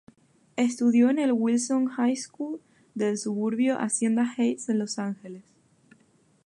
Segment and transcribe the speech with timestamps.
[0.55, 2.59] Estudió en el Wilson High School
[2.95, 5.43] del suburbio Hacienda Heights, en Los Ángeles.